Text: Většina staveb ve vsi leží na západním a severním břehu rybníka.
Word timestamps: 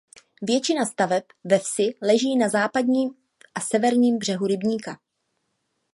Většina 0.41 0.85
staveb 0.85 1.23
ve 1.43 1.59
vsi 1.59 1.95
leží 2.01 2.35
na 2.35 2.49
západním 2.49 3.09
a 3.55 3.59
severním 3.61 4.17
břehu 4.17 4.47
rybníka. 4.47 4.99